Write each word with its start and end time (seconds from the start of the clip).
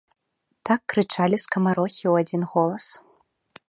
Так 0.69 0.81
крычалі 0.93 1.41
скамарохі 1.45 2.03
ў 2.07 2.13
адзін 2.25 2.41
голас. 2.55 2.85